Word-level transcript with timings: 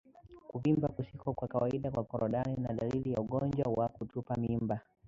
Kuvimba 0.49 0.87
kusiko 0.89 1.33
kwa 1.33 1.47
kawaida 1.47 1.91
kwa 1.91 2.03
korodani 2.03 2.55
ni 2.57 2.67
dalili 2.67 3.11
ya 3.13 3.21
ugonjwa 3.21 3.73
wa 3.73 3.87
kutupa 3.87 4.35
mimba 4.35 4.79